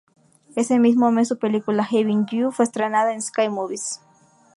[0.55, 4.01] Ese mismo mes su película, "Having You", fue estrenada en Sky Movies.